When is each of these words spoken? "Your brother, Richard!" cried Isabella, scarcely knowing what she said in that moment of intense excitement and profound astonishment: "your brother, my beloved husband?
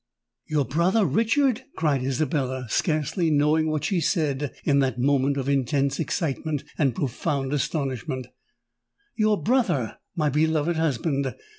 "Your 0.47 0.65
brother, 0.65 1.05
Richard!" 1.05 1.63
cried 1.77 2.01
Isabella, 2.03 2.65
scarcely 2.69 3.29
knowing 3.29 3.69
what 3.69 3.83
she 3.83 4.01
said 4.01 4.51
in 4.63 4.79
that 4.79 4.97
moment 4.97 5.37
of 5.37 5.47
intense 5.47 5.99
excitement 5.99 6.63
and 6.75 6.95
profound 6.95 7.53
astonishment: 7.53 8.25
"your 9.15 9.39
brother, 9.39 9.99
my 10.15 10.27
beloved 10.29 10.75
husband? 10.77 11.35